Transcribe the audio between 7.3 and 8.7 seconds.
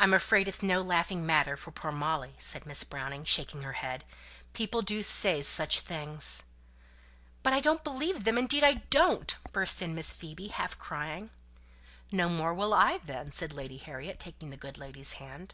"But I don't believe them; indeed